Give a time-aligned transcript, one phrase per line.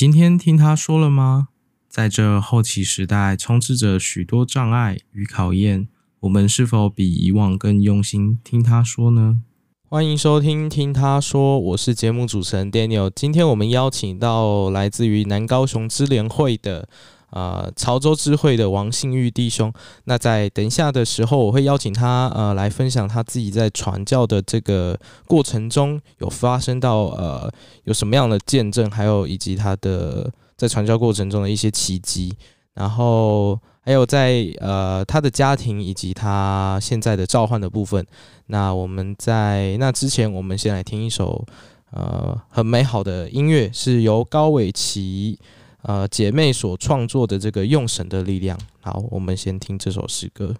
[0.00, 1.48] 今天听他说了吗？
[1.86, 5.88] 在这后期时代，充斥着许多障碍与考验，
[6.20, 9.42] 我们是否比以往更用心听他说呢？
[9.86, 13.12] 欢迎收听《听他说》，我是节目主持人 Daniel。
[13.14, 16.88] 今天我们邀请到来自于南高雄支联会的。
[17.30, 19.72] 呃，潮州支会的王信玉弟兄，
[20.04, 24.98] 那在等一下的时候，我会邀请他呃来分享他自己在传教的这个
[25.28, 27.48] 过程中有发生到呃
[27.84, 32.34] 有什么样的见证，还有以及他的在传教过程中的一些奇迹，
[32.74, 38.04] 然后还有在呃他的家庭以及他现在的召唤的部分。
[38.46, 41.46] 那我们在那之前，我们先来听一首
[41.92, 45.38] 呃很美好的音乐，是由高伟奇。
[45.82, 50.54] 呃，姐妹所创作的这个用神的力量，好，我们先听这首诗歌。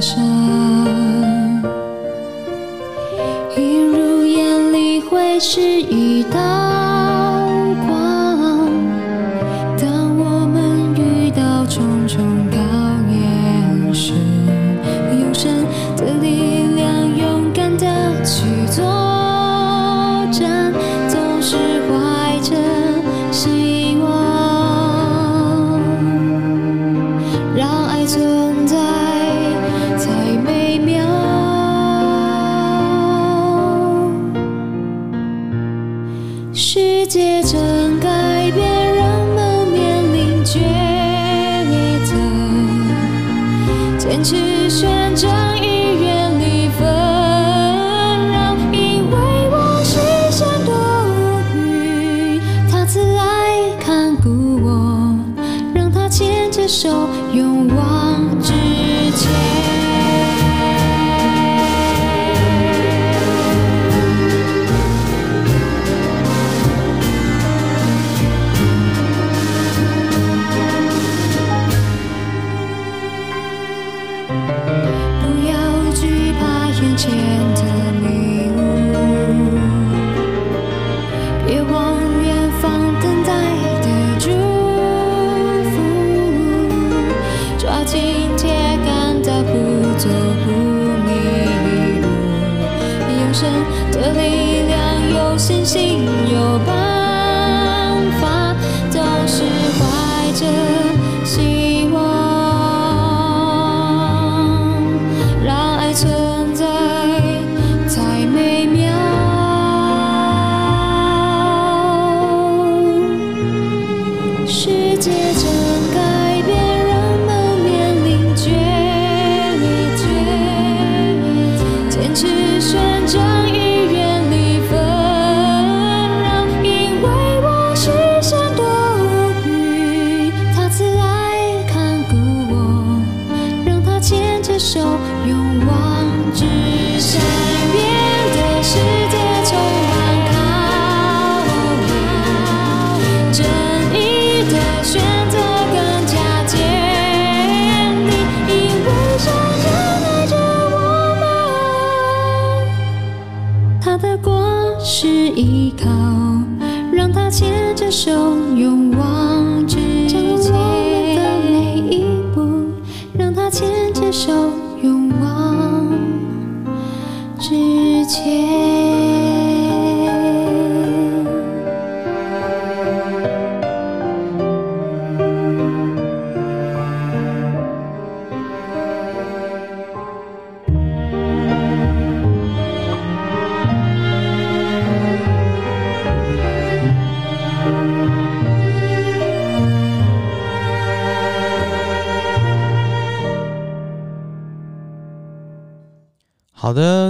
[0.00, 0.24] 山，
[3.56, 6.67] 映入眼里会是一道。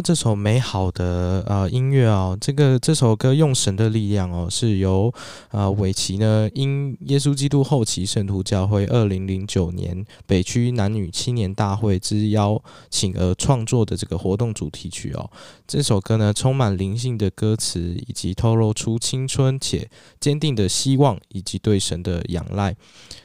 [0.08, 5.12] 这首美好的呃音乐哦，这个这首歌用神的力量哦，是由
[5.50, 12.58] 呃韦奇呢因耶稣基督后期圣徒教会二零零九年北区男女青年大会之邀
[12.88, 15.30] 请而创作的这个活动主题曲哦。
[15.66, 22.74] 这首歌呢充满灵性的歌词，以及透露出青春且坚定的希望以及对神的仰赖。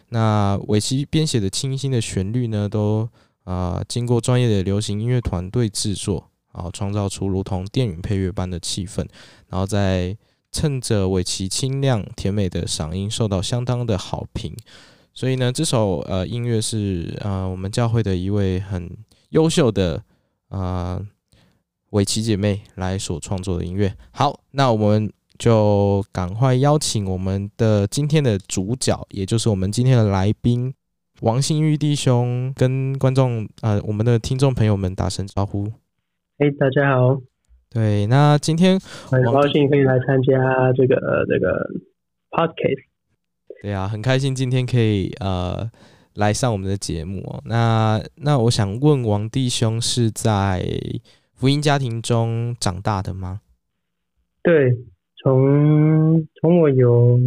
[0.09, 3.07] 那韦奇编写的清新的旋律呢，都。
[3.45, 9.05] 啊、呃，经过专业的流行音乐团队制作，然后创造出如同电影配乐般的气氛，
[9.49, 10.15] 然后在
[10.51, 14.55] 趁着韦奇清亮甜美的嗓音受到相当的好评，
[15.13, 18.95] 所以呢，这首呃音乐是呃我们教会的一位很
[19.29, 20.03] 优秀的
[20.49, 21.03] 呃
[21.89, 23.95] 韦奇姐妹来所创作的音乐。
[24.11, 30.73] 好，那我们就赶快邀请我们的今天的主角，也就是我们今天的来宾。
[31.21, 35.71] 王新玉弟兄跟观众呃，我们的听众朋友们打声招呼。
[36.43, 37.21] 嘿，大家好。
[37.69, 41.71] 对，那今天很高兴可以来参加这个这个
[42.31, 42.83] podcast。
[43.61, 45.71] 对啊，很开心今天可以呃
[46.15, 47.41] 来上我们的节目哦。
[47.45, 50.67] 那那我想问王弟兄是在
[51.33, 53.39] 福音家庭中长大的吗？
[54.43, 54.77] 对，
[55.23, 57.17] 从从我有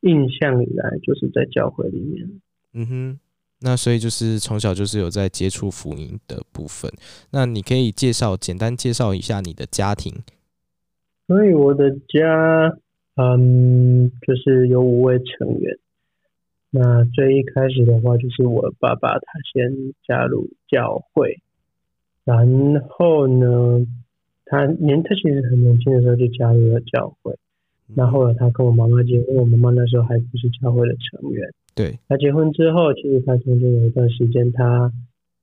[0.00, 2.40] 印象以来，就是在教会里面。
[2.72, 3.20] 嗯哼，
[3.66, 6.88] 那所以就是从小就是有在接触福音的部分。
[7.32, 10.14] 那你可以介绍简单介绍一下你的家庭。
[11.26, 12.78] 所以我的家，
[13.16, 15.76] 嗯，就是有五位成员。
[16.70, 21.40] 那最一开始的话，就是我爸爸他先加入教会，
[22.22, 22.38] 然
[22.88, 23.84] 后呢，
[24.44, 27.36] 他年他其实很年轻的时候就加入了教会。
[27.88, 31.52] 那后来他跟我妈妈结婚，我妈妈那时候还不是教会的成员。
[31.76, 34.90] 对，他结婚之后，其实他中间有一段时间，他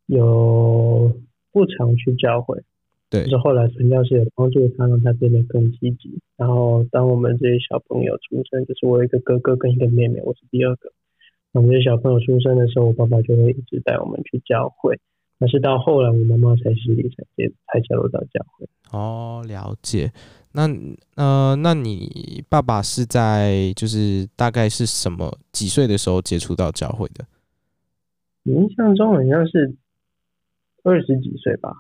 [0.07, 1.13] 有
[1.51, 2.61] 不常去教会。
[3.09, 6.19] 对，就是后来传教士有帮助他，让他变得更积极。
[6.35, 10.91] 然后当我们这些小朋友出生，就是我有一个哥哥跟一个妹妹，我是第二个。
[11.51, 14.99] 我们这些小朋友出生的时候，我爸爸就会一直带我们去教会。
[15.37, 18.65] 但是到后来，我妈妈才实力才接才加入到教会。
[18.91, 20.11] 哦，了解。
[20.53, 20.69] 那
[21.15, 27.25] 呃，那你爸爸是在就是大概是什么几岁的时候接触到教会的？
[28.43, 29.75] 印象中好像是
[30.83, 31.73] 二十几岁吧。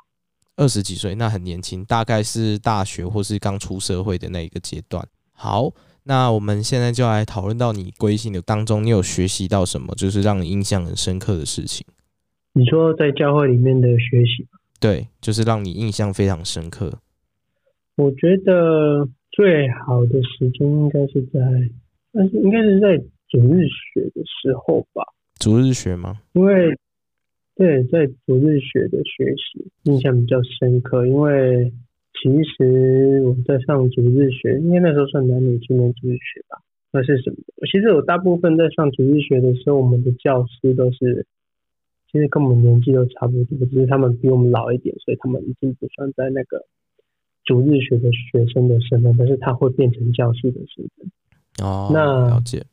[0.55, 5.03] 二十几岁，那很年轻，大概是大学或是刚出社会的那一个阶段。
[5.31, 5.71] 好，
[6.03, 9.95] 那我们现在就来讨论到你归信的当中，你有学习到什么？
[9.95, 11.85] 就是让你印象很深刻的事情。
[12.53, 14.47] 你说在教会里面的学习？
[14.79, 16.99] 对，就是让你印象非常深刻。
[17.95, 21.39] 我觉得最好的时间应该是在，
[22.11, 22.97] 但是应该是在
[23.29, 25.03] 主日学的时候吧。
[25.35, 26.19] 主日学吗？
[26.33, 26.75] 因为
[27.55, 31.71] 对，在主日学的学习印象比较深刻，因为
[32.21, 36.57] 其实我在上主日学，因为那时候算男女青年主日学吧。
[36.91, 37.37] 那是什么？
[37.71, 41.27] 其实我大部分在上主日学的时候，我们的教师都是，
[42.11, 46.65] 其实跟我们年纪都差不多，只是他们比我们老一点，所以他们已经不算在那个。
[47.45, 51.11] 主日学的学生的身份，但是他会变成教师的身份。
[51.61, 52.63] 哦，那了解。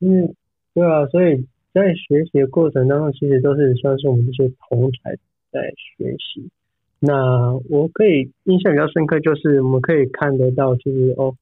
[0.00, 0.34] 嗯，
[0.74, 5.16] 对啊，所以在学习的过程当中，其实都是算是我们这些同才
[5.50, 6.50] 在学习。
[6.98, 11.36] 那我可以印象比较深刻，就是我们可以看得到，就是哦，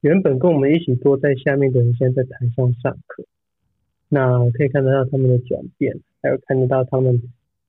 [0.00, 3.24] 原本跟我们一起坐在下面的人，现在在台上上课。
[4.08, 7.20] 那可以看得到他们的转变，还有看得到他们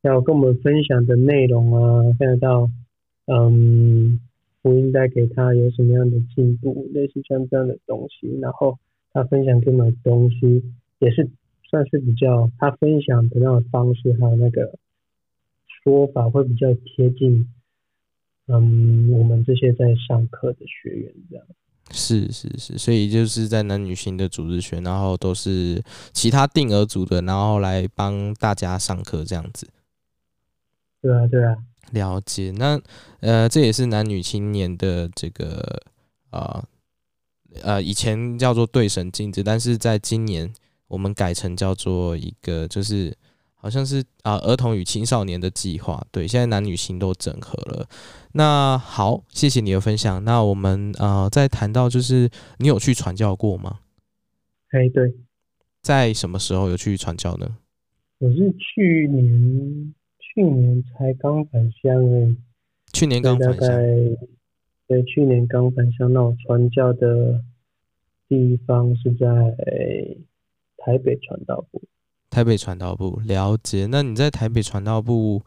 [0.04, 2.70] 要跟我们分享的内容啊，看得到。
[3.28, 4.20] 嗯，
[4.62, 8.80] 福音带给他有什么样的进步，类似像这样的东西，然后
[9.12, 10.64] 他分享给我们的东西
[11.00, 11.30] 也是
[11.70, 14.80] 算是比较他分享的那种方式，还有那个
[15.84, 17.48] 说法会比较贴近，
[18.48, 21.46] 嗯，我们这些在上课的学员这样。
[21.92, 25.82] 是是是，所以就是在男女性的组织学，然后都是
[26.12, 29.68] 其他定额组的，然后来帮大家上课这样子。
[31.02, 31.58] 对啊，对啊。
[31.92, 32.80] 了解，那
[33.22, 35.82] 呃，这也是男女青年的这个
[36.30, 36.64] 啊
[37.62, 40.52] 呃，呃，以前叫做对神禁止，但是在今年
[40.88, 43.16] 我们改成叫做一个，就是
[43.56, 46.06] 好像是啊、呃，儿童与青少年的计划。
[46.12, 47.88] 对，现在男女性都整合了。
[48.34, 50.24] 那好，谢谢你的分享。
[50.24, 53.80] 那我们呃，再谈到就是你有去传教过吗？
[54.72, 55.16] 哎，对，
[55.82, 57.58] 在什么时候有去传教呢？
[58.20, 59.94] 我是去年。
[60.38, 62.36] 去年才刚返乡诶，
[62.94, 63.68] 去年刚返乡。
[64.86, 66.14] 对，去年刚返乡。
[66.14, 67.44] 那我传教的
[68.30, 69.26] 地方是在
[70.78, 71.82] 台北传道部。
[72.30, 73.88] 台北传道部，了解。
[73.90, 75.42] 那你在台北传道部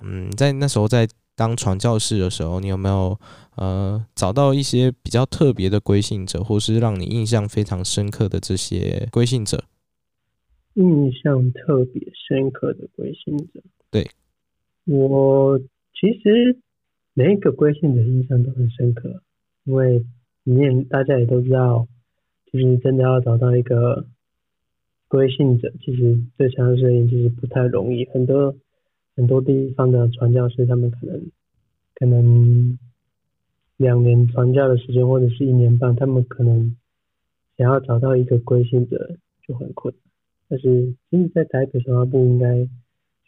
[0.00, 3.18] 嗯，在那时候在当传教士的时候，你有没有
[3.56, 9.64] 呃找到一些比较特别的归信者，或是让你印象非常深刻的这些归信者？
[10.74, 13.60] 印象特别深刻的归信者，
[13.90, 14.08] 对，
[14.86, 15.58] 我
[15.94, 16.58] 其实
[17.14, 19.22] 每一个归信者印象都很深刻，
[19.64, 20.04] 因为
[20.44, 21.86] 里面大家也都知道，
[22.50, 24.06] 其实真的要找到一个
[25.08, 28.04] 归信者，其实对传教士而言其实不太容易。
[28.06, 28.56] 很多
[29.16, 31.30] 很多地方的传教士，他们可能
[31.94, 32.78] 可能
[33.76, 36.76] 两年传教的时间，或者是一年半，他们可能
[37.56, 40.02] 想要找到一个归信者就很困难。
[40.48, 42.66] 但是，其实，在台北神话部应该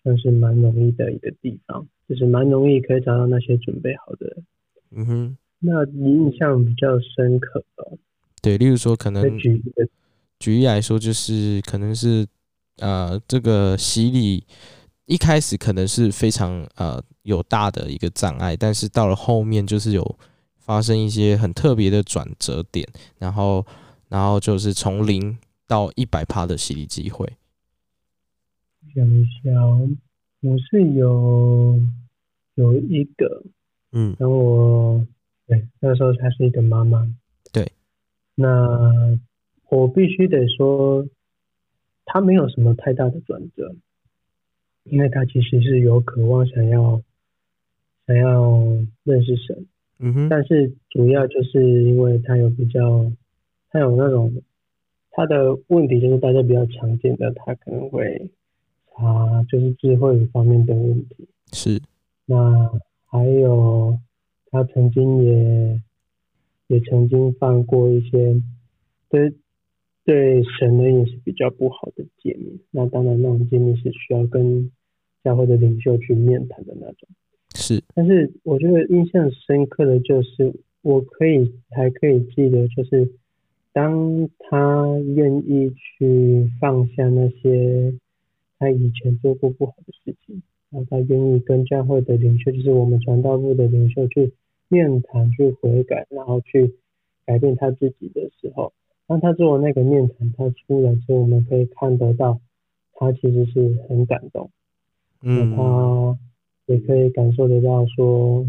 [0.03, 4.45] 算是蛮容易的一个地方，就是蛮容易可以找到那些准备好的人。
[4.91, 7.99] 嗯哼，那你印象比较深刻的，
[8.43, 12.27] 对，例如说，可能举例来说，就是可能是
[12.79, 14.45] 呃，这个洗礼
[15.07, 20.19] 一开始可能是非常呃有大的一个障碍，但是到了后面就是有
[20.59, 22.87] 发生一些很特别的转折点，
[23.19, 23.65] 然后
[24.09, 25.39] 然后就是从零。
[25.69, 27.27] 到一百趴的洗礼机会，
[28.95, 29.51] 想一下，
[30.41, 31.79] 我是有
[32.55, 33.43] 有一个，
[33.93, 35.07] 嗯，然后我
[35.47, 37.07] 对那时候她是一个妈妈，
[37.53, 37.73] 对，
[38.35, 39.19] 那
[39.71, 41.07] 我必须得说，
[42.05, 43.75] 她没有什么太大的转折，
[44.85, 47.03] 因为她其实是有渴望想要
[48.07, 48.63] 想要
[49.05, 49.67] 认识神，
[49.99, 53.11] 嗯哼，但是主要就是因为她有比较，
[53.71, 54.43] 她有那种。
[55.15, 58.31] 他的问题就是大家比较常见的，他可能会
[58.95, 61.29] 查就是智慧方面的问题。
[61.53, 61.81] 是，
[62.27, 62.71] 那
[63.07, 63.99] 还有
[64.51, 65.81] 他曾经也
[66.69, 68.41] 也曾经犯过一些
[69.09, 69.33] 对
[70.05, 72.61] 对神的也是比较不好的诫命。
[72.71, 74.71] 那当然那种诫命是需要跟
[75.25, 77.09] 教会的领袖去面谈的那种。
[77.55, 83.13] 是，但是我觉得印象深刻的就是我可以还可以记得就是。
[83.75, 87.91] 当他愿意去放下那些
[88.63, 90.41] 他以前做过不好的事情，
[90.71, 94.33] 然后他愿意跟教会的领袖，就是我们传道部的领袖去
[94.69, 96.77] 面谈、去悔改，然后去
[97.27, 98.73] 改变他自己的时候，
[99.09, 102.41] 当他做那个面谈，他出来之后，我们可以看得到
[102.95, 104.49] 他其实是很感动，
[105.23, 106.17] 嗯，他
[106.67, 108.47] 也可以感受得到说，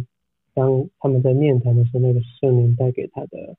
[0.53, 3.55] 当他们在面谈的时候，那个圣灵带给他的。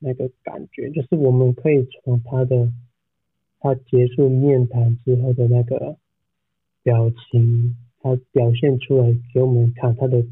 [0.00, 2.70] 那个感觉就是我们可以从他的
[3.64, 5.96] 他结束面谈之后的那个
[6.82, 10.22] 表情，他表现出来给我们看他的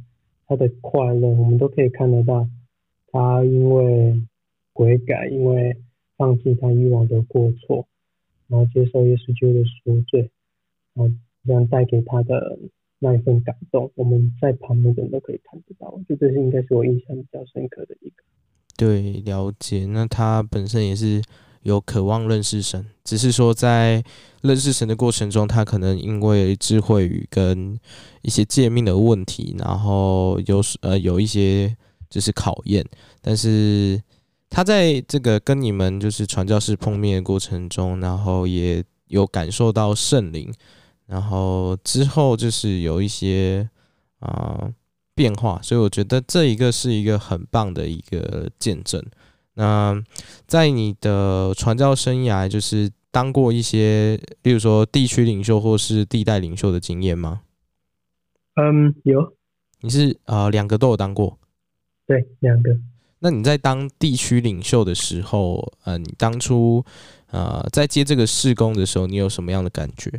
[0.46, 2.46] 他的快乐，我们都可以看得到
[3.10, 4.22] 他因为
[4.74, 5.74] 悔改，因为
[6.18, 7.88] 放弃他以往的过错，
[8.48, 10.30] 然后接受耶稣基督的赎罪，
[10.92, 11.14] 然后
[11.46, 12.58] 这样带给他的
[12.98, 15.98] 那一份感动，我们在旁的人都可以看得到。
[16.06, 18.22] 就这是应该是我印象比较深刻的一个。
[18.76, 19.86] 对，了解。
[19.86, 21.22] 那他本身也是
[21.62, 24.02] 有渴望认识神，只是说在
[24.42, 27.78] 认识神的过程中，他可能因为智慧与跟
[28.22, 31.76] 一些诫命的问题，然后有呃有一些
[32.08, 32.84] 就是考验。
[33.20, 34.02] 但是
[34.50, 40.52] 他在这个跟你们就是传教士碰面的过程中，然后也有感受到圣灵，
[41.06, 43.68] 然后之后就是有一些
[44.20, 44.72] 啊。
[45.14, 48.98] 变化，所以我觉得这一个是一个很棒的一个见证。
[49.54, 50.02] 那
[50.46, 57.42] 在你的传教生涯，就是当过一些，例如说地区领袖或是地带领袖的经验吗？
[58.54, 59.34] 嗯，有。
[59.80, 61.38] 你是呃两个都有当过？
[62.06, 62.78] 对，两个。
[63.18, 66.84] 那你在当地区领袖的时候，呃，你当初
[67.30, 70.10] 呃在接这个事工的时候，你有什么样的感觉？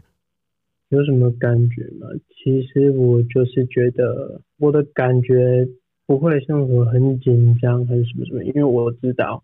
[0.89, 2.07] 有什么感觉吗？
[2.29, 5.67] 其实我就是觉得我的感觉
[6.05, 9.43] 不会像我很紧张还是什么什么，因为我知道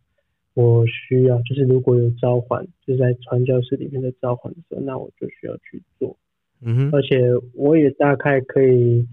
[0.54, 6.18] 我需要，就是如果有召唤，就是在传教士里面的召唤的时候，那我就需要去做。
[6.62, 7.22] 嗯哼，而且
[7.54, 9.08] 我也大概可以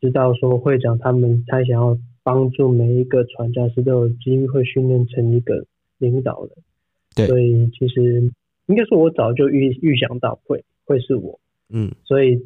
[0.00, 5.64] 知道说会长他们他想要帮助每一个传教士都有机会训练成一个
[5.98, 6.50] 领导人。
[7.14, 8.32] 对，所以其实
[8.66, 11.38] 应该说我早就预预想到会会是我。
[11.68, 12.42] 嗯，所以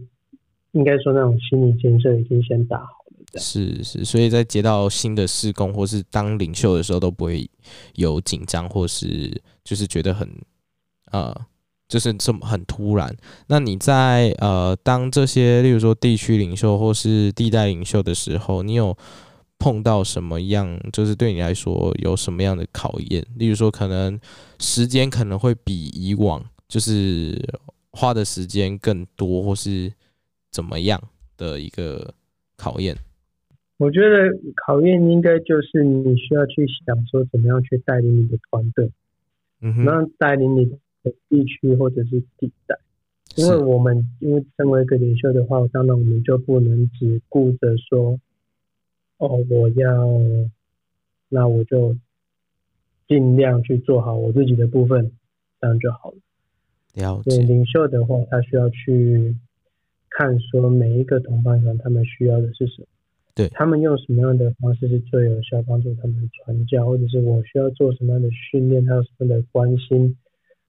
[0.73, 2.94] 应该说那种心理建设已经先打好。
[3.39, 7.49] 是是，所以在接到新的事工或是当领袖的时候，都不会
[7.95, 10.29] 有紧张，或是就是觉得很
[11.11, 11.35] 呃，
[11.89, 13.15] 就是这么很突然。
[13.47, 18.97] 那你在呃当这些，例如说地区领袖或是地带领袖的时候，你有
[19.59, 20.81] 碰到什么样？
[20.93, 23.27] 就是对你来说有什么样的考验？
[23.37, 24.19] 例如说，可能
[24.59, 27.41] 时间可能会比以往就是。
[27.97, 29.93] 花的时间更多，或是
[30.51, 31.01] 怎么样？
[31.37, 32.13] 的一个
[32.57, 32.99] 考验？
[33.77, 38.91] 我觉得考验应该就是你需要去想说怎么样去带领你的团队，
[39.61, 40.65] 嗯哼，然后带领你
[41.03, 42.79] 的地区或者是地带。
[43.37, 48.21] 因为我们因为身为一个领袖的话，当然我们就不能只顾着说，
[49.19, 50.09] 哦，我要，
[51.29, 51.97] 那我就
[53.09, 55.11] 尽量去做好我自己的部分，
[55.61, 56.19] 这样就好了。
[56.95, 57.39] 了解。
[57.39, 59.35] 对，领袖的话，他需要去
[60.11, 62.87] 看说每一个同伴团他们需要的是什么，
[63.35, 70.17] 对，他们用什么样的方式是最有效帮助他们传教，或者是我需要做什么样的训练，还有什么的关心。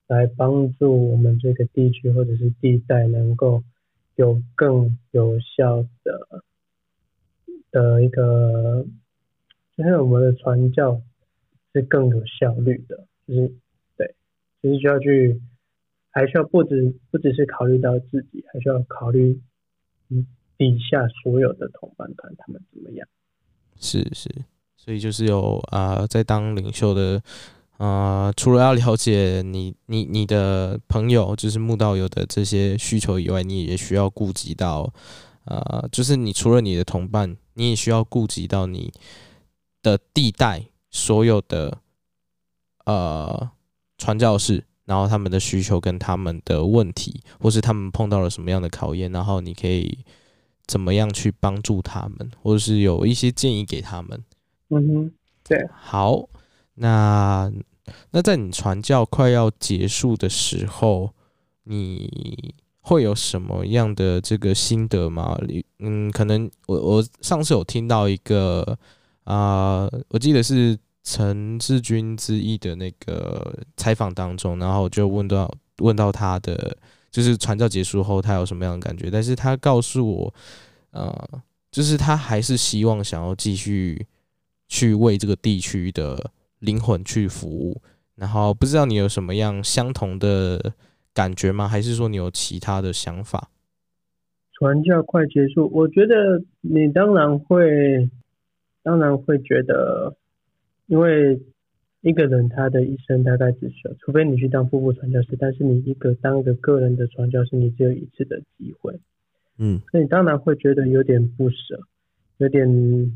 [0.08, 3.64] 来帮助我们这个地区或者是地带能够
[4.18, 6.44] 有更有效的
[7.72, 8.86] 的一个，
[9.76, 11.02] 就是我们的传教
[11.74, 13.52] 是更有效率的，就是
[13.98, 14.14] 对，
[14.62, 15.42] 就是需要去，
[16.12, 19.42] 还需要不止不只是考虑到自己，还需要考虑
[20.10, 23.08] 嗯底下所有的同伴团他们怎么样。
[23.80, 24.30] 是是，
[24.78, 27.22] 所以就是有啊、在当领袖的。
[27.78, 34.94] 啊、除了要了解你、 你、你的朋友，就是慕道友的这些需求以外，你也需要顾及到，
[35.44, 38.94] 呃，就是你除了你的同伴，你也需要顾及到你
[39.84, 41.80] 的地带所有的
[42.86, 43.52] 呃
[43.98, 50.00] 传教士，然后他们的需求跟他们的问题，或是他们碰到了什么样的考验，然后你可以
[50.68, 54.24] 怎么样去帮助他们，或者是有一些建议给他们。
[54.70, 55.12] 嗯哼，
[55.44, 56.28] 对，好。
[56.78, 57.50] 那
[58.12, 61.12] 那在你传教快要结束的时候，
[61.64, 65.38] 你会有什么样的这个心得吗？
[65.80, 68.78] 嗯，可能我我上次有听到一个
[69.24, 76.78] 啊、呃，我记得是陈志军之一的那个采访当中，然后就问到问到他的
[77.16, 80.34] 就是传教结束后他有什么样的感觉，但是他告诉我，
[80.92, 81.30] 呃，
[81.72, 84.06] 就是他还是希望想要继续
[84.68, 86.32] 去为这个地区的。
[86.60, 87.80] 灵魂去服务，
[88.16, 90.74] 然后不知道你有什么样相同的
[91.14, 91.68] 感觉吗？
[91.68, 93.50] 还是说你有其他的想法？
[94.54, 98.10] 传教快结束，我觉得你当然会，
[98.82, 100.16] 当然会觉得，
[100.88, 101.40] 因为
[102.10, 108.98] 一个人他的一生大概只需要，除非你去当瀑布传教士，但是你一个当一个个人的传教士，你只有一次的机会，
[109.58, 111.80] 嗯，所以你当然会觉得有点不舍，
[112.38, 113.12] 有点，嗯、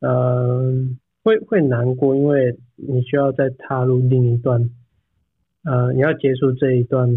[0.00, 0.88] 呃。
[1.24, 4.68] 会会难过，因为你需要再踏入另一段，
[5.64, 7.08] 呃，你要结束这一段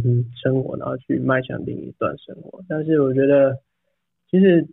[0.42, 2.64] 生活，然后去迈向另一段生活。
[2.70, 3.58] 但是我觉得，
[4.32, 4.66] 其实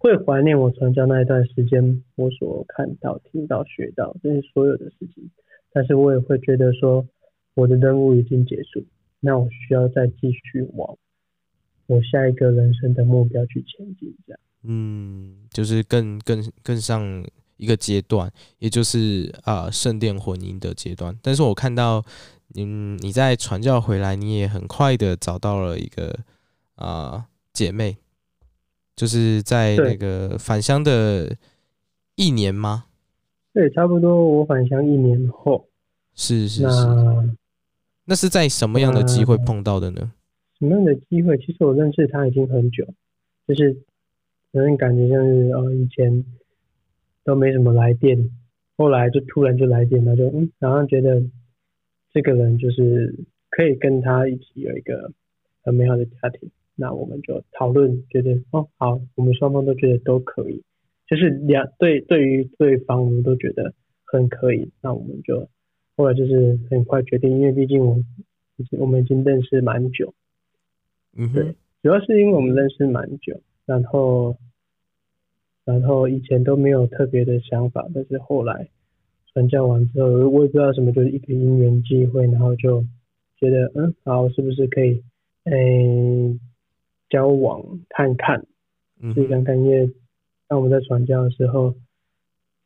[0.00, 5.30] 会怀念我传教那一段时间，我所看到、听到、学到这些所有的事情。
[5.72, 7.06] 但是我也会觉得说，
[7.54, 8.82] 我的任务已经结束，
[9.20, 10.96] 那我需要再继续往
[11.86, 14.16] 我下一个人生的目标去前进。
[14.26, 17.22] 这样，嗯，就是更更更上。
[17.60, 21.14] 一个阶段，也就是啊圣殿婚姻的阶段。
[21.20, 22.02] 但是我看到，
[22.54, 26.20] 嗯，你在传教回来，你也很快的找到了一个
[26.76, 27.98] 啊姐妹，
[28.96, 31.36] 就是在那个返乡的
[32.16, 32.84] 一年吗？
[33.52, 34.38] 对，差不多。
[34.38, 35.68] 我返乡一年后，
[36.14, 36.86] 是是是。
[36.86, 37.36] 那，
[38.06, 40.12] 那是在什么样的机会碰到的呢？
[40.58, 41.38] 什么样的机会？
[41.38, 42.86] 其实我认识他已经很久，
[43.46, 43.76] 就是
[44.52, 46.24] 有点感觉像是呃以前。
[47.22, 48.30] 都没什么来电，
[48.78, 51.22] 后来就突然就来电他，就嗯，然后觉得
[52.14, 53.14] 这个人就是
[53.50, 55.12] 可以跟他一起有一个
[55.62, 56.50] 很美好的家庭，
[56.80, 60.64] 那我们就讨论，觉得哦好，我们双方都觉得都可以，
[61.06, 65.48] 就是两对对于对方我们都觉得很可以，那我们就
[65.96, 67.98] 后来就是很快决定，因为毕竟我
[68.78, 70.14] 我们已经认识蛮久，
[71.16, 74.36] 嗯，对，主要是因为我们认识蛮久，然后。
[75.62, 78.68] 然后以前都没有特别的想法，但是后来
[79.32, 82.82] 传教完之后，我也不知道什么，就是一个因缘际会，然后就
[83.36, 85.04] 觉得嗯，好，是不是可以
[85.44, 86.36] 诶
[87.10, 88.46] 交往看看，
[89.02, 89.92] 试试看看，因为
[90.48, 91.74] 当我们在传教的时候，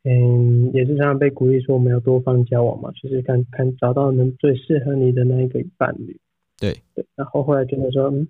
[0.03, 6.17] 嗯，也是常常被鼓励说我们要多方交往嘛，就是看看找到能最适合你的那一个伴侣。
[6.57, 8.25] 对对，然后后来觉得说嗯，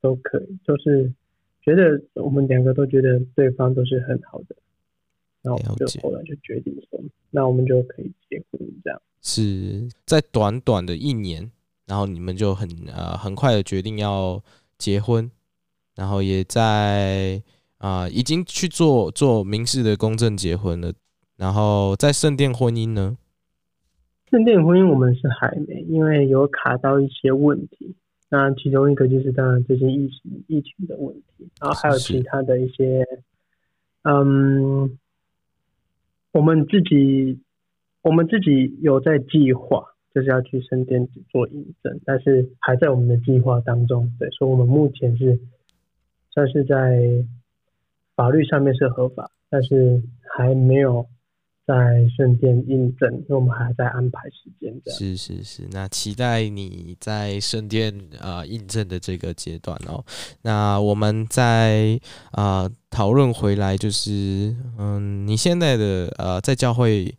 [0.00, 1.12] 都可以，就是。
[1.60, 4.56] 觉得我们两个都觉得对方都是很好的，
[5.42, 6.98] 然后就后来就决定说，
[7.30, 9.02] 那我们就可以结婚这样。
[9.20, 11.50] 是在短短的一年，
[11.84, 14.42] 然后你们就很呃很快的决定要
[14.78, 15.30] 结婚，
[15.98, 17.42] 然后也在
[17.78, 20.92] 啊、呃、已经去做做民事的公证结婚了，
[21.36, 23.18] 然后在圣殿婚姻呢？
[24.30, 27.96] 圣殿婚姻我们是还没，因为有卡到一些问题。
[28.30, 33.04] 那其中一个就是当然最近疫情疫情的问题，然后还有其他的一些，
[34.02, 34.96] 嗯，
[36.32, 37.40] 我们自己
[38.02, 39.82] 我们自己有在计划，
[40.14, 44.12] 就是要去圣殿做印证，但是还在我们的计划当中。
[44.20, 45.40] 对，所以我们目前是
[46.38, 47.26] 但是在
[48.14, 50.00] 法律上面是合法，但是
[50.36, 51.04] 还没有。
[51.68, 51.74] 在
[52.16, 54.90] 圣殿印证，因为我们还在安排时间的。
[54.90, 60.02] 是是是，那期待你在圣殿啊、印证的这个阶段哦。
[60.40, 67.14] 那我们再啊讨论回来，就是嗯，你现在的呃在教会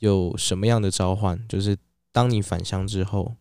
[0.00, 1.40] 有什么样的召唤？
[1.48, 1.74] 就是
[2.12, 3.34] 当你返乡之后，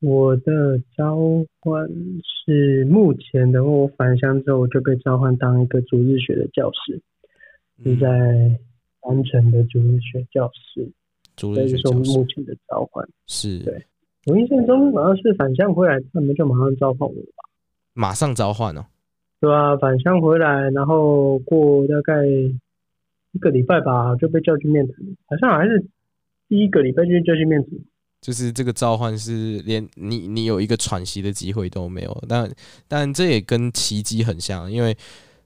[0.00, 1.16] 我的召
[1.60, 1.88] 唤
[2.24, 7.00] 是目前的话，我返乡之后我就被召唤当一个主日学的教师，
[7.82, 8.08] 是在。
[8.08, 8.58] 嗯
[9.04, 10.86] 完成的主日学教师，
[11.34, 13.08] 主日学教师，这就是我们目前的召唤。
[13.26, 13.82] 是，对，
[14.26, 17.48] 我印象中好像是返乡回来，他们就马上召唤我吧？
[17.94, 18.84] 马上召唤哦？
[19.40, 24.96] 对啊，返乡回来，然后过大概一个礼拜吧，就被叫去面谈，
[25.28, 25.82] 好像还是
[26.46, 27.70] 第一个礼拜就叫去面谈。
[28.20, 32.50] 就是这个召唤是连你你有一个喘息的机会都没有，但
[32.86, 34.96] 但这也跟奇迹很像，因为。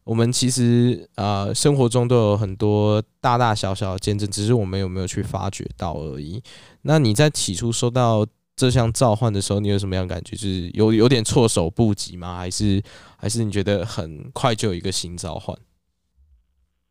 [0.04, 6.42] 我们其实啊、生活中都有很多大大小小的见证，只是我们有没有去发掘到而已。
[6.82, 10.36] 那你在起初收到这项召唤的时候，你有什么样感觉？
[10.36, 12.36] 就是有有点措手不及吗？
[12.36, 12.82] 还是
[13.16, 15.56] 还是你觉得很快就有一个新召唤？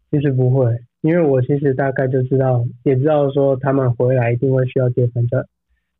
[0.10, 0.65] 其实不会，
[1.02, 5.38] 因为我其实大概就知道，也知道说他们回来一定会需要接返教。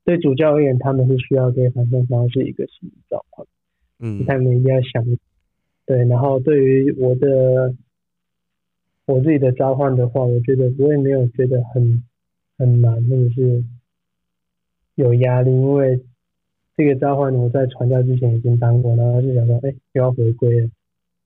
[0.06, 3.46] 对主教而言，他们是需要对反正方是一个新召唤。
[4.00, 5.04] 嗯，他们一定要想。
[5.86, 7.76] 对，然后对于我的
[9.06, 12.04] 我自己的召唤的话，我觉得我也没有觉得很
[12.58, 13.63] 很难，或者是
[14.96, 16.00] 有压力，因为
[16.78, 20.70] 这个召唤我在传教之前已经当过，然后就想说，哎，又要回归了，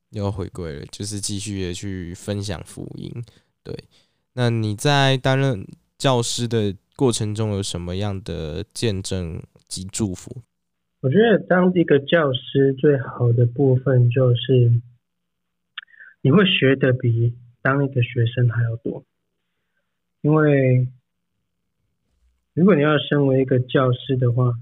[0.09, 3.11] 又要回归了，就是继续的去分享福音。
[3.63, 3.75] 对，
[4.33, 5.65] 那你在担任
[5.99, 10.41] 教师的过程中有什么样的见证及祝福？
[11.01, 14.81] 我觉得当一个教师最好的部分就是，
[16.21, 19.05] 你会学的比当一个学生还要多。
[20.21, 20.87] 因为
[22.55, 24.55] 如果你要身为一个教师的话，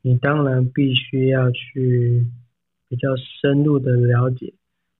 [0.00, 2.24] 你当然必须要去
[2.88, 4.54] 比较深入的了解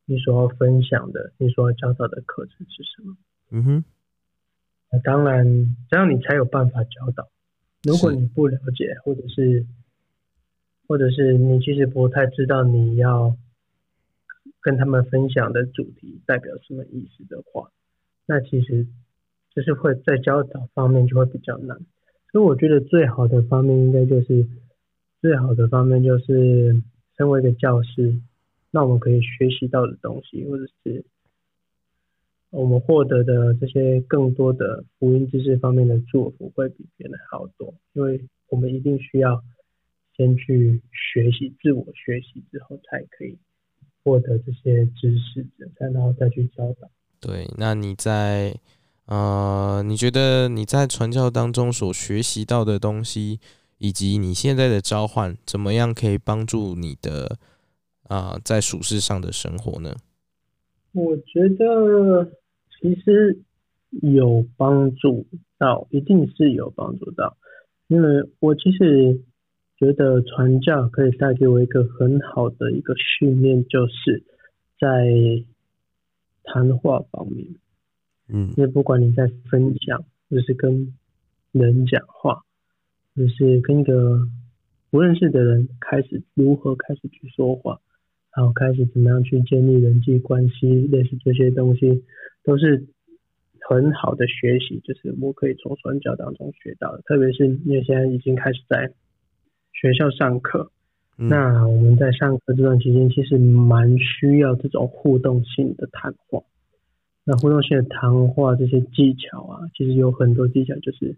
[0.06, 3.16] 你所要分享的、你所要教导的课程是什么。
[3.50, 3.84] 嗯哼。
[4.92, 7.28] 那当然，这样你才有办法教导。
[7.82, 9.64] 如果你不了解，或者是
[10.86, 13.36] 或者是你其实不太知道你要
[14.60, 17.70] 跟他们分享的主题代表什么意思的话，
[18.26, 18.86] 那其实
[19.54, 21.78] 就是会在教导方面就会比较难。
[22.32, 24.46] 所以我觉得最好的方面应该就是
[25.20, 26.82] 最好的方面就是
[27.16, 28.20] 身为一个教师，
[28.70, 31.04] 那我们可以学习到的东西，或者是
[32.50, 39.42] 我们获得的这些更多的福音知识方面的祝福，会比别人好多，因为我们一定需要。
[40.16, 43.38] 先去学习，自我学习之后，才可以
[44.04, 45.46] 获得这些知识，
[45.78, 46.90] 然后再去教导。
[47.18, 48.54] 对，那你在
[49.06, 53.40] 呃，你觉得你在传教当中所学习到的东西，
[53.78, 57.38] 以及你现在的召唤，怎么样可以帮助你的
[58.02, 59.96] 啊、呃，在属世上的生活呢？
[60.92, 62.30] 我觉得
[62.80, 63.38] 其实
[64.02, 65.26] 有帮助
[65.58, 67.36] 到，一定是有帮助到，
[67.88, 69.20] 因为我其实。
[69.80, 74.22] 觉得传教可以带给我一个很好的一个训练，就是
[74.78, 75.08] 在
[76.44, 77.46] 谈话方面，
[78.28, 80.92] 嗯，因为不管你在分享，就是跟
[81.52, 82.42] 人讲话，
[83.16, 84.28] 就是跟一个
[84.90, 87.80] 不认识的人开始如何开始去说话，
[88.36, 92.04] 然后开始怎么样去建立人际关系，类似这些东西，
[92.50, 92.86] 都是
[93.60, 98.92] 很好的学习，就是我可以从传教当中学到的，特别是因为现在已经开始在。
[99.72, 100.70] 学校上课，
[101.16, 106.42] 那我们在上课这段期间，其实蛮需要这种互动性的谈话。
[107.24, 111.16] 那互动性的谈话这些技巧啊，其实有很多技巧，就是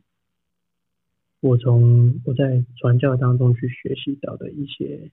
[1.41, 5.11] 我从我在传教当中去学习到的一些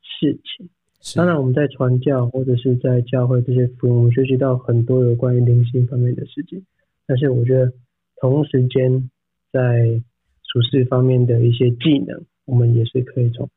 [0.00, 0.70] 事情。
[1.14, 6.64] 当然，我们在传教或者是在教会这些服务，学习到很多有关于灵性方面的事情。
[7.06, 7.72] 但是，我觉得
[8.20, 9.08] 同时间
[9.52, 10.02] 在
[10.42, 12.24] 处事方面的一些技能。
[12.44, 13.48] 我们也是可以从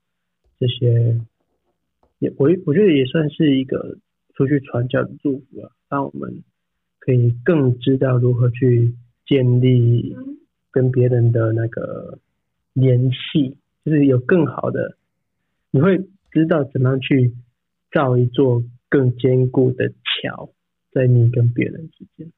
[0.60, 1.20] 这些，
[2.18, 3.98] 也我我觉得也算是一个
[4.34, 6.44] 出去传教的祝福啊，让我们
[7.00, 8.96] 可以更知道如何去
[9.28, 10.16] 建立
[10.72, 12.18] 跟别人的那个
[12.74, 14.98] 联系，就是有更好的
[15.70, 16.00] 你会
[16.32, 17.36] 知道怎么样去
[17.92, 20.50] 造一座更坚固的桥，
[20.92, 22.32] 在你跟别人之间。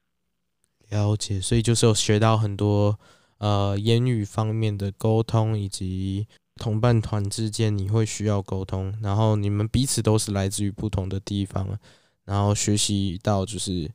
[0.90, 3.00] 了解，所以就是有学到很多
[3.38, 11.80] 呃言语方面的沟通，以及同伴团之间你会需要沟通，然后你们彼此都是来自于不同的地方，
[12.26, 13.90] 然后学习到就是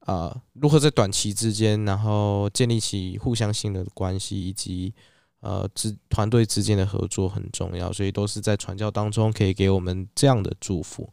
[0.00, 4.94] 啊、如何在短期之间，然后建立起互相信任的关系，以及
[5.40, 11.08] 呃之团队之间的合作很重要，所以都是在传教当中可以给我们这样的祝福。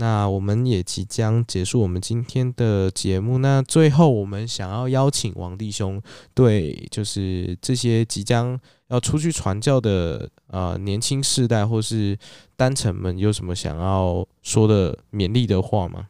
[0.00, 3.38] 那我们也即将结束我们今天的节目。
[3.38, 6.00] 那最后，我们想要邀请王弟兄，
[6.34, 8.56] 对，就是这些即将
[8.90, 12.16] 要出去传教的呃年轻世代或是
[12.54, 16.08] 单程们，有什么想要说的勉励的话吗？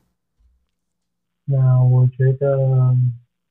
[1.46, 2.94] 那我觉得，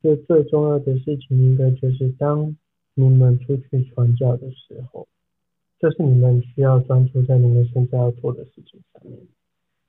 [0.03, 2.55] 最最重要的事情，应该就是当
[2.99, 5.07] 你们出去传教的时候，
[5.79, 9.19] 就是你们需要专注在你们现在要做的事情上面。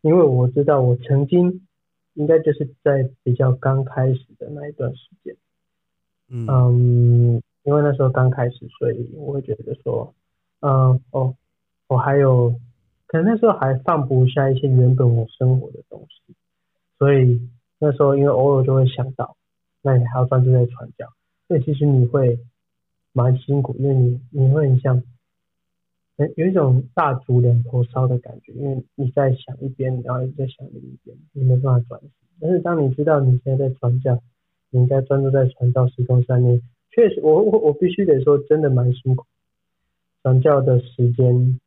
[0.03, 1.67] 因为我知道，我曾经
[2.13, 5.35] 应该就是在比较刚开始的那一段时间，
[6.29, 10.15] 嗯，嗯，因为那时候刚开始，所以我会觉得说，
[10.61, 11.35] 嗯，哦，
[11.89, 12.61] 我还有，
[13.07, 16.35] 可能那时候还放不下一些原本我生活的东西，
[16.99, 19.37] 所以那时候因为偶尔就会想到，
[19.81, 21.11] 那你还要专注在传教，
[21.49, 22.39] 所以其实你会
[23.13, 25.03] 蛮辛苦，因为你你会很像。
[26.35, 32.11] 有一种大竹两头烧的感觉，因为你在想一边，然后一直在想另一边，你没办法专心。
[32.41, 34.21] 但是当你知道你现在在传教，
[34.71, 36.61] 你应该专注在传道事工上面。
[36.91, 39.27] 确实，我我我必须得说，真的蛮辛苦。
[40.25, 41.61] 传教的时间，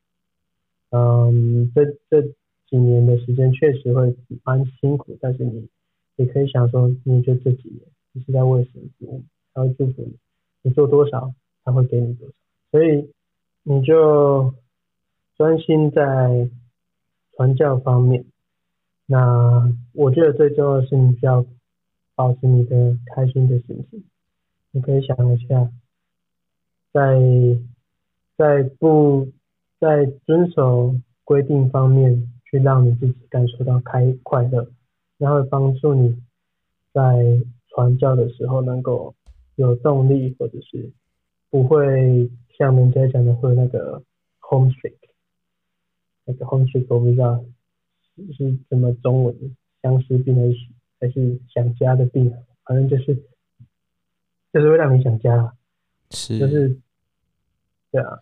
[0.89, 2.21] 嗯，这这
[2.69, 5.69] 几年的时间确实会蛮辛苦，但是你
[6.17, 7.79] 你可以想说，你就这几年，
[8.11, 9.23] 你是在为神服务，
[9.53, 10.13] 他会祝福你，
[10.61, 12.33] 你做多少，他会给你多少，
[12.71, 13.11] 所以。
[13.63, 14.55] 你就
[15.37, 16.49] 专心在
[17.33, 18.25] 传教方面。
[19.05, 21.45] 那我觉得最重要的是，你需要
[22.15, 24.03] 保持你的开心的心情。
[24.71, 25.69] 你可以想一下，
[26.91, 27.19] 在
[28.35, 29.27] 在不
[29.79, 34.71] 在遵守规定方面，去让你自己感受到开快乐，
[35.19, 36.19] 然后帮助你
[36.91, 39.13] 在传教的时候能够
[39.61, 40.91] 有动力，或者是
[41.49, 42.29] 不会。
[42.57, 44.03] 像人家讲的会那个
[44.39, 44.93] homesick，
[46.25, 47.43] 那个 homesick 我不知道
[48.37, 49.35] 是什么中文，
[49.81, 50.57] 相思病还是
[50.99, 52.31] 还是想家的病，
[52.65, 53.15] 反正就是
[54.53, 55.55] 就是会让你想家，
[56.11, 56.77] 是就是
[57.89, 58.19] 对啊，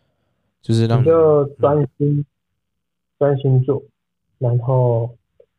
[0.61, 2.25] 就是让你就专心
[3.17, 3.83] 专、嗯、心做，
[4.37, 5.17] 然后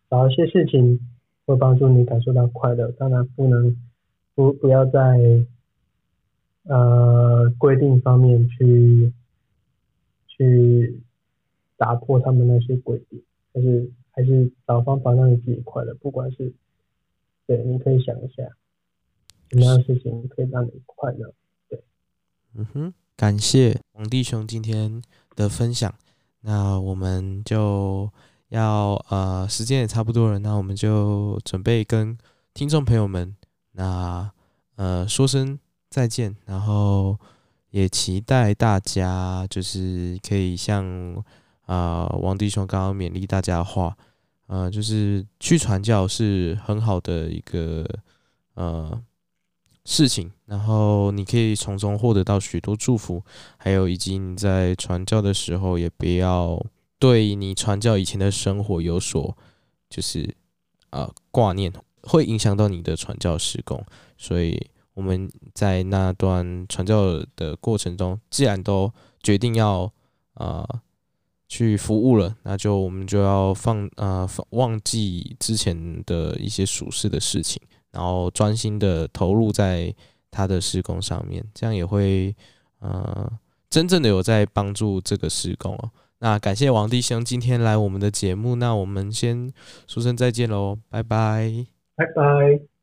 [0.09, 0.99] 找一些事情
[1.45, 3.77] 会帮助你感受到快乐，当然不能
[4.35, 5.19] 不不要在。
[6.65, 9.13] 呃，规定方面去
[10.29, 11.01] 去
[11.77, 15.95] 打破他们那些规定，但是还是找方法让你自己快乐。
[15.95, 16.53] 不管是
[17.47, 18.43] 对，你可以想一下，
[19.51, 21.33] 什么样的事情可以让你快乐？
[21.69, 21.83] 对，
[22.55, 25.03] 嗯哼，感谢王弟兄今天
[25.35, 25.93] 的分享。
[26.43, 28.13] 那我们就
[28.51, 32.17] 要呃，时间也差不多了，那我们就准备跟
[32.53, 33.35] 听众朋友们
[33.73, 34.31] 那
[34.77, 35.59] 呃说声。
[35.91, 37.19] 再见，然后
[37.71, 40.87] 也期待大家就是可以像
[41.67, 43.97] 啊、王弟兄刚刚勉励大家的话，
[44.47, 47.85] 呃，就是去传教是很好的一个
[48.55, 49.03] 呃
[49.85, 53.25] 事情，然后你可以从中获得到许多祝福，
[53.57, 56.65] 还有以及你在传教的时候也不要
[57.01, 59.37] 对你传教以前的生活有所
[59.89, 60.37] 就是
[60.91, 61.73] 啊挂念，
[62.03, 63.85] 会影响到你的传教事工，
[64.17, 64.71] 所以。
[64.95, 69.85] 我们在那段传教的过程中，既然都决定要
[70.35, 70.81] 啊、呃、
[71.49, 77.61] 去服务了，那就我们就要放啊、呃、忘记之前的一些俗世的事情，
[77.93, 79.95] 然后专心的投入在
[80.31, 82.35] 他的施工上面，这样也会
[82.81, 83.31] 呃
[83.69, 85.91] 真正的有在帮助这个施工哦。
[86.19, 89.51] 那感谢王弟兄今天来我们的节目，那我们先
[89.87, 92.80] 说声再见喽，拜拜，拜拜。